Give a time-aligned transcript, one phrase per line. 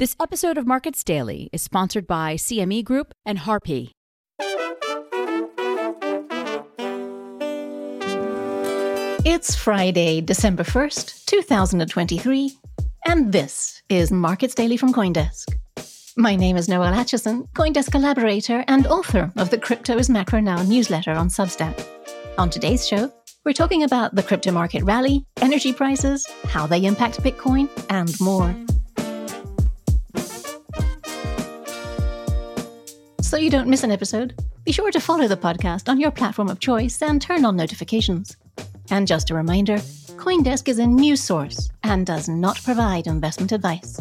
[0.00, 3.90] This episode of Markets Daily is sponsored by CME Group and Harpie.
[9.26, 12.50] It's Friday, December 1st, 2023,
[13.04, 15.54] and this is Markets Daily from Coindesk.
[16.16, 20.62] My name is Noelle Acheson, Coindesk collaborator and author of the Crypto is Macro Now
[20.62, 21.78] newsletter on Substack.
[22.38, 23.12] On today's show,
[23.44, 28.56] we're talking about the crypto market rally, energy prices, how they impact Bitcoin, and more.
[33.30, 34.34] So you don't miss an episode,
[34.64, 38.36] be sure to follow the podcast on your platform of choice and turn on notifications.
[38.90, 39.76] And just a reminder
[40.16, 44.00] Coindesk is a news source and does not provide investment advice.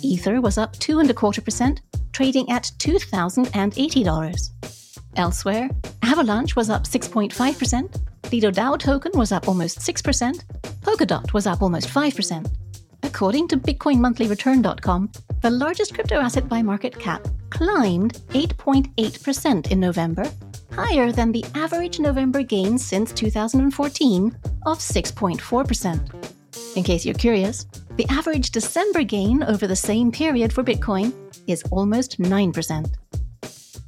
[0.03, 4.50] Ether was up two and a quarter percent, trading at $2,080.
[5.16, 5.69] Elsewhere,
[6.03, 10.44] Avalanche was up 6.5%, Lido DAO token was up almost 6%,
[10.81, 12.47] Polkadot was up almost 5%.
[13.03, 15.10] According to BitcoinMonthlyReturn.com,
[15.41, 20.31] the largest crypto asset by market cap climbed 8.8% in November,
[20.73, 26.77] higher than the average November gain since 2014 of 6.4%.
[26.77, 31.12] In case you're curious, the average December gain over the same period for Bitcoin
[31.47, 32.95] is almost 9%.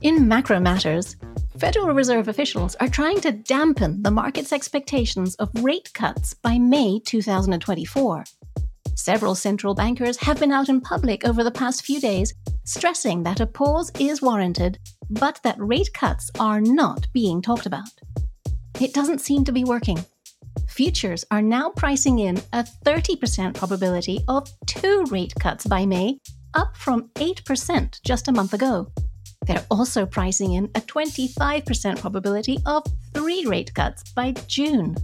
[0.01, 1.17] In macro matters,
[1.59, 7.01] Federal Reserve officials are trying to dampen the market's expectations of rate cuts by May
[7.01, 8.25] 2024.
[8.99, 13.39] Several central bankers have been out in public over the past few days stressing that
[13.39, 14.77] a pause is warranted,
[15.09, 17.89] but that rate cuts are not being talked about.
[18.81, 20.05] It doesn't seem to be working.
[20.69, 26.19] Futures are now pricing in a 30% probability of two rate cuts by May,
[26.55, 28.91] up from 8% just a month ago.
[29.47, 32.83] They're also pricing in a 25% probability of
[33.15, 34.97] three rate cuts by June.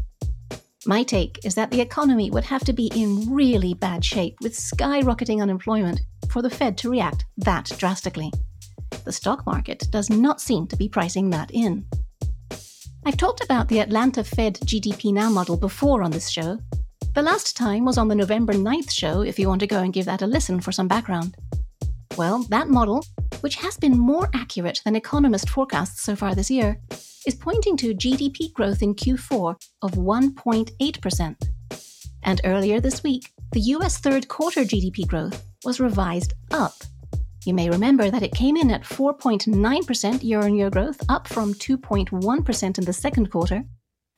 [0.87, 4.55] My take is that the economy would have to be in really bad shape with
[4.55, 8.31] skyrocketing unemployment for the Fed to react that drastically.
[9.05, 11.87] The stock market does not seem to be pricing that in.
[13.07, 16.59] I've talked about the Atlanta Fed GDP Now model before on this show.
[17.15, 19.93] The last time was on the November 9th show if you want to go and
[19.93, 21.35] give that a listen for some background.
[22.19, 23.05] Well, that model,
[23.41, 26.79] which has been more accurate than economist forecasts so far this year,
[27.27, 31.37] is pointing to GDP growth in Q4 of 1.8%.
[32.23, 36.75] And earlier this week, the US third quarter GDP growth was revised up.
[37.45, 41.53] You may remember that it came in at 4.9% year on year growth, up from
[41.55, 43.65] 2.1% in the second quarter.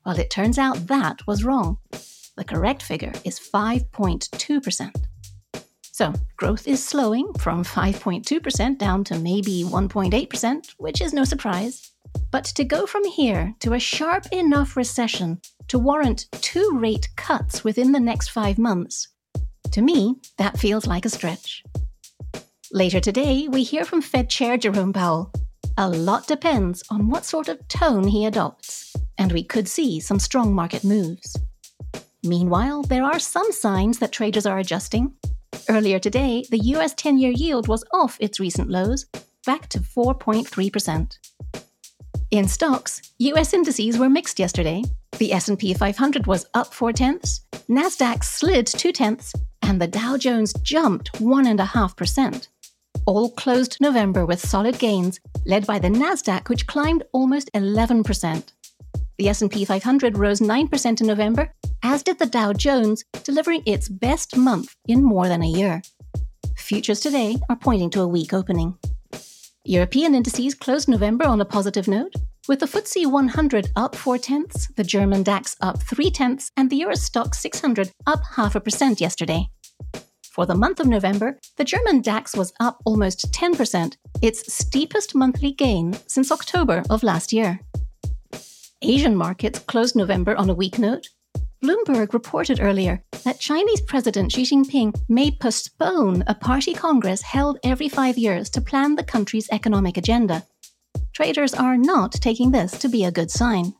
[0.04, 1.78] Well, it turns out that was wrong.
[2.36, 4.94] The correct figure is 5.2%.
[5.82, 11.90] So, growth is slowing from 5.2% down to maybe 1.8%, which is no surprise.
[12.30, 17.64] But to go from here to a sharp enough recession to warrant two rate cuts
[17.64, 19.08] within the next five months,
[19.72, 21.62] to me, that feels like a stretch.
[22.72, 25.32] Later today, we hear from Fed Chair Jerome Powell.
[25.78, 30.18] A lot depends on what sort of tone he adopts, and we could see some
[30.18, 31.36] strong market moves.
[32.22, 35.14] Meanwhile, there are some signs that traders are adjusting.
[35.68, 39.06] Earlier today, the US 10 year yield was off its recent lows,
[39.44, 41.18] back to 4.3%.
[42.32, 44.82] In stocks, US indices were mixed yesterday.
[45.18, 49.32] The S&P 500 was up 4 tenths, Nasdaq slid 2 tenths,
[49.62, 52.48] and the Dow Jones jumped 1.5%.
[53.06, 58.52] All closed November with solid gains, led by the Nasdaq which climbed almost 11%.
[59.18, 61.52] The S&P 500 rose 9% in November,
[61.84, 65.80] as did the Dow Jones, delivering its best month in more than a year.
[66.56, 68.76] Futures today are pointing to a weak opening.
[69.68, 72.14] European indices closed November on a positive note,
[72.48, 76.76] with the FTSE 100 up 4 tenths, the German DAX up 3 tenths, and the
[76.76, 79.48] Euro Stoxx 600 up half a percent yesterday.
[80.30, 85.50] For the month of November, the German DAX was up almost 10%, its steepest monthly
[85.50, 87.60] gain since October of last year.
[88.82, 91.08] Asian markets closed November on a weak note.
[91.62, 97.88] Bloomberg reported earlier that Chinese President Xi Jinping may postpone a party congress held every
[97.88, 100.44] five years to plan the country's economic agenda.
[101.14, 103.72] Traders are not taking this to be a good sign.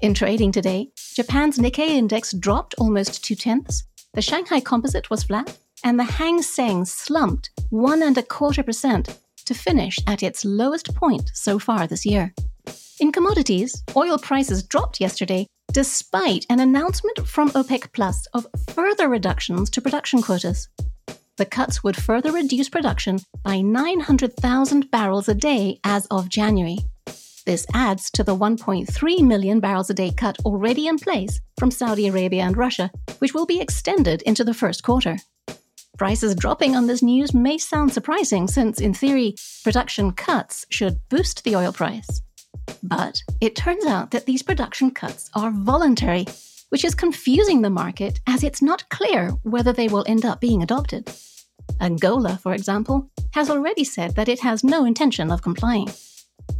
[0.00, 3.84] In trading today, Japan's Nikkei index dropped almost two tenths,
[4.14, 9.18] the Shanghai Composite was flat, and the Hang Seng slumped one and a quarter percent
[9.46, 12.32] to finish at its lowest point so far this year.
[13.00, 19.70] In commodities, oil prices dropped yesterday despite an announcement from OPEC Plus of further reductions
[19.70, 20.68] to production quotas.
[21.36, 26.78] The cuts would further reduce production by 900,000 barrels a day as of January.
[27.46, 32.08] This adds to the 1.3 million barrels a day cut already in place from Saudi
[32.08, 32.90] Arabia and Russia,
[33.20, 35.16] which will be extended into the first quarter.
[35.96, 41.44] Prices dropping on this news may sound surprising since, in theory, production cuts should boost
[41.44, 42.22] the oil price.
[42.82, 46.26] But it turns out that these production cuts are voluntary,
[46.70, 50.62] which is confusing the market as it's not clear whether they will end up being
[50.62, 51.12] adopted.
[51.80, 55.88] Angola, for example, has already said that it has no intention of complying.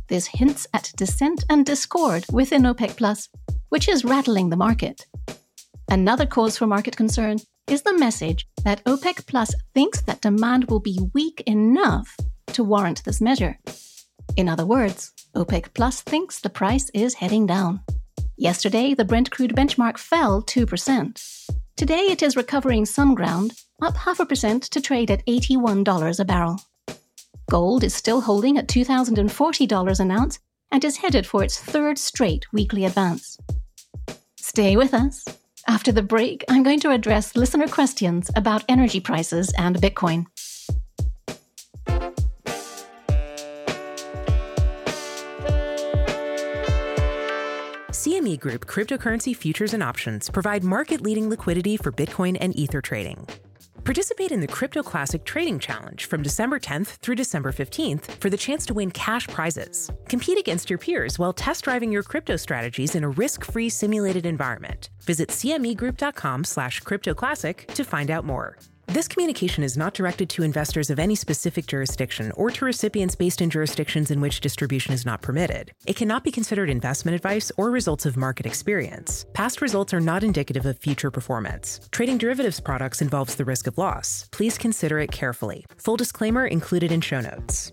[0.09, 3.29] This hints at dissent and discord within OPEC Plus,
[3.69, 5.07] which is rattling the market.
[5.89, 10.81] Another cause for market concern is the message that OPEC Plus thinks that demand will
[10.81, 12.17] be weak enough
[12.49, 13.59] to warrant this measure.
[14.37, 17.81] In other words, OPEC Plus thinks the price is heading down.
[18.37, 21.51] Yesterday, the Brent crude benchmark fell 2%.
[21.77, 26.25] Today, it is recovering some ground, up half a percent to trade at $81 a
[26.25, 26.61] barrel.
[27.51, 30.39] Gold is still holding at $2,040 an ounce
[30.71, 33.39] and is headed for its third straight weekly advance.
[34.37, 35.25] Stay with us.
[35.69, 40.27] After the break, I'm going to address listener questions about energy prices and Bitcoin.
[48.31, 53.27] CME Group cryptocurrency futures and options provide market leading liquidity for Bitcoin and Ether trading.
[53.85, 58.37] Participate in the Crypto Classic Trading Challenge from December 10th through December 15th for the
[58.37, 59.91] chance to win cash prizes.
[60.09, 64.91] Compete against your peers while test driving your crypto strategies in a risk-free simulated environment.
[65.01, 68.57] Visit cmegroup.com slash cryptoclassic to find out more.
[68.91, 73.41] This communication is not directed to investors of any specific jurisdiction or to recipients based
[73.41, 75.71] in jurisdictions in which distribution is not permitted.
[75.87, 79.27] It cannot be considered investment advice or results of market experience.
[79.33, 81.79] Past results are not indicative of future performance.
[81.93, 84.29] Trading derivatives products involves the risk of loss.
[84.33, 85.65] Please consider it carefully.
[85.77, 87.73] Full disclaimer included in show notes.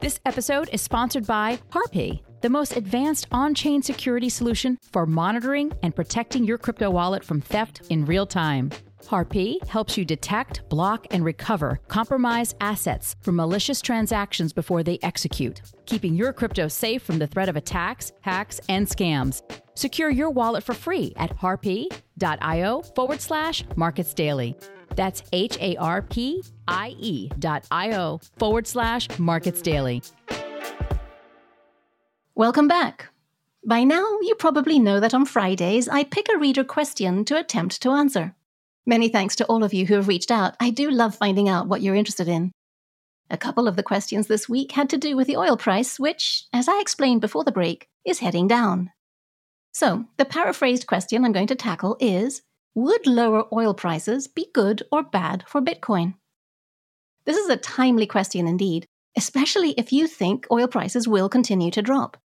[0.00, 5.72] This episode is sponsored by Harpie the most advanced on chain security solution for monitoring
[5.82, 8.70] and protecting your crypto wallet from theft in real time.
[9.04, 15.60] Harpie helps you detect, block, and recover compromised assets from malicious transactions before they execute,
[15.86, 19.42] keeping your crypto safe from the threat of attacks, hacks, and scams.
[19.74, 24.56] Secure your wallet for free at harpie.io forward slash markets daily.
[24.96, 30.02] That's H A R P I E dot I O forward slash markets daily.
[32.34, 33.10] Welcome back.
[33.62, 37.82] By now, you probably know that on Fridays, I pick a reader question to attempt
[37.82, 38.34] to answer.
[38.86, 40.54] Many thanks to all of you who have reached out.
[40.58, 42.50] I do love finding out what you're interested in.
[43.28, 46.46] A couple of the questions this week had to do with the oil price, which,
[46.54, 48.90] as I explained before the break, is heading down.
[49.74, 52.40] So, the paraphrased question I'm going to tackle is
[52.74, 56.14] Would lower oil prices be good or bad for Bitcoin?
[57.26, 58.86] This is a timely question indeed,
[59.18, 62.16] especially if you think oil prices will continue to drop.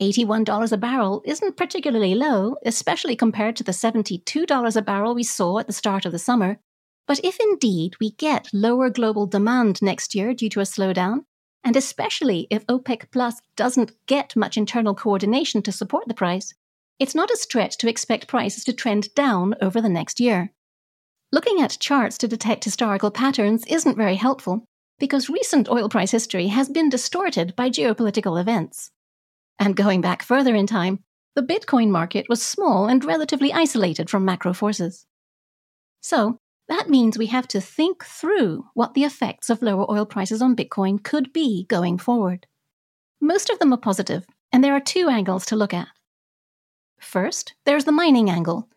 [0.00, 5.58] $81 a barrel isn't particularly low, especially compared to the $72 a barrel we saw
[5.58, 6.58] at the start of the summer.
[7.06, 11.24] But if indeed we get lower global demand next year due to a slowdown,
[11.62, 16.52] and especially if OPEC Plus doesn't get much internal coordination to support the price,
[16.98, 20.52] it's not a stretch to expect prices to trend down over the next year.
[21.32, 24.64] Looking at charts to detect historical patterns isn't very helpful
[24.98, 28.90] because recent oil price history has been distorted by geopolitical events.
[29.58, 34.24] And going back further in time, the Bitcoin market was small and relatively isolated from
[34.24, 35.06] macro forces.
[36.00, 40.40] So, that means we have to think through what the effects of lower oil prices
[40.40, 42.46] on Bitcoin could be going forward.
[43.20, 45.88] Most of them are positive, and there are two angles to look at.
[47.00, 48.68] First, there's the mining angle.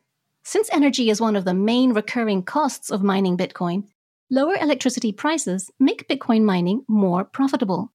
[0.44, 3.84] Since energy is one of the main recurring costs of mining Bitcoin,
[4.30, 7.94] lower electricity prices make Bitcoin mining more profitable.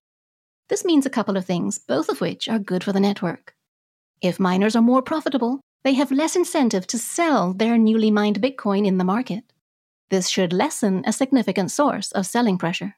[0.72, 3.54] This means a couple of things, both of which are good for the network.
[4.22, 8.86] If miners are more profitable, they have less incentive to sell their newly mined Bitcoin
[8.86, 9.44] in the market.
[10.08, 12.96] This should lessen a significant source of selling pressure.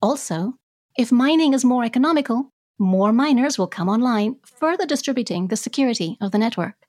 [0.00, 0.54] Also,
[0.96, 6.32] if mining is more economical, more miners will come online, further distributing the security of
[6.32, 6.86] the network.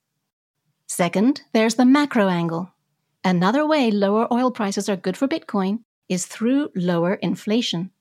[0.88, 2.72] Second, there's the macro angle.
[3.26, 7.92] Another way lower oil prices are good for Bitcoin is through lower inflation.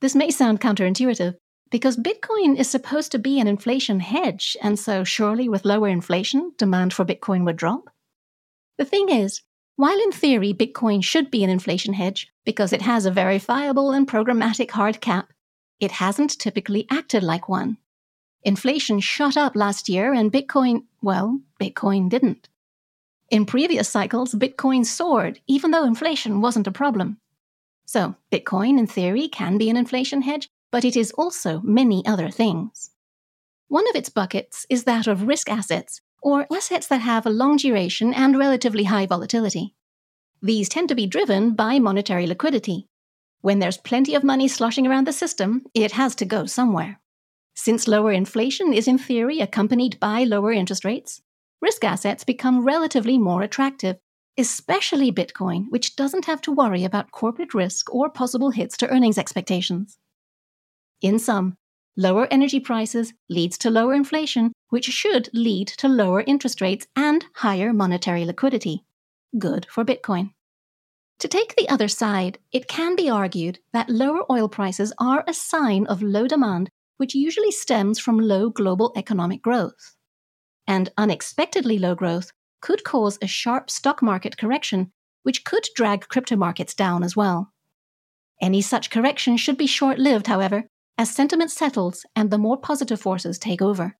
[0.00, 1.34] This may sound counterintuitive
[1.70, 6.52] because Bitcoin is supposed to be an inflation hedge, and so surely with lower inflation,
[6.56, 7.90] demand for Bitcoin would drop.
[8.78, 9.42] The thing is,
[9.78, 14.08] While in theory Bitcoin should be an inflation hedge because it has a verifiable and
[14.08, 15.32] programmatic hard cap,
[15.78, 17.76] it hasn't typically acted like one.
[18.42, 22.48] Inflation shot up last year and Bitcoin, well, Bitcoin didn't.
[23.30, 27.18] In previous cycles, Bitcoin soared, even though inflation wasn't a problem.
[27.88, 32.28] So, Bitcoin, in theory, can be an inflation hedge, but it is also many other
[32.28, 32.90] things.
[33.68, 37.56] One of its buckets is that of risk assets, or assets that have a long
[37.56, 39.74] duration and relatively high volatility.
[40.42, 42.88] These tend to be driven by monetary liquidity.
[43.40, 47.00] When there's plenty of money sloshing around the system, it has to go somewhere.
[47.54, 51.22] Since lower inflation is in theory accompanied by lower interest rates,
[51.62, 53.96] risk assets become relatively more attractive,
[54.38, 59.18] especially Bitcoin, which doesn't have to worry about corporate risk or possible hits to earnings
[59.18, 59.98] expectations.
[61.02, 61.56] In sum,
[61.96, 67.24] lower energy prices leads to lower inflation, which should lead to lower interest rates and
[67.34, 68.84] higher monetary liquidity.
[69.36, 70.32] Good for Bitcoin.
[71.18, 75.34] To take the other side, it can be argued that lower oil prices are a
[75.34, 79.96] sign of low demand which usually stems from low global economic growth.
[80.66, 86.36] And unexpectedly low growth could cause a sharp stock market correction, which could drag crypto
[86.36, 87.52] markets down as well.
[88.40, 90.64] Any such correction should be short lived, however,
[90.96, 93.96] as sentiment settles and the more positive forces take over.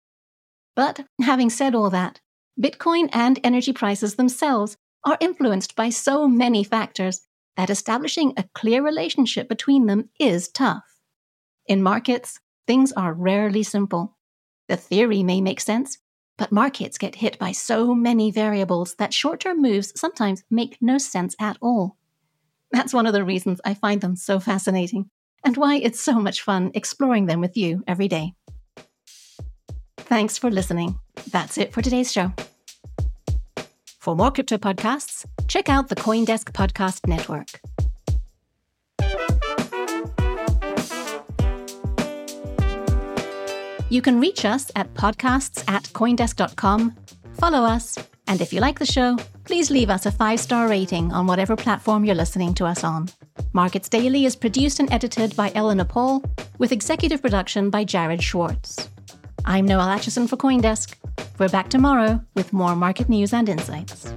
[0.74, 2.20] But having said all that,
[2.60, 7.20] Bitcoin and energy prices themselves are influenced by so many factors
[7.56, 10.84] that establishing a clear relationship between them is tough.
[11.66, 14.16] In markets, things are rarely simple.
[14.68, 15.98] The theory may make sense,
[16.38, 20.96] but markets get hit by so many variables that short term moves sometimes make no
[20.96, 21.96] sense at all.
[22.70, 25.10] That's one of the reasons I find them so fascinating,
[25.44, 28.34] and why it's so much fun exploring them with you every day.
[29.98, 30.98] Thanks for listening.
[31.30, 32.32] That's it for today's show.
[34.00, 37.60] For more crypto podcasts, check out the Coindesk Podcast Network.
[43.90, 46.94] You can reach us at podcasts at coindesk.com,
[47.32, 51.10] follow us, and if you like the show, please leave us a five star rating
[51.12, 53.08] on whatever platform you're listening to us on.
[53.54, 56.22] Markets Daily is produced and edited by Eleanor Paul,
[56.58, 58.90] with executive production by Jared Schwartz.
[59.46, 60.94] I'm Noelle Acheson for Coindesk.
[61.38, 64.12] We're back tomorrow with more market news and insights.